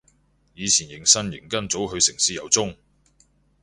[0.55, 2.75] 以前迎新營跟組去城市遊蹤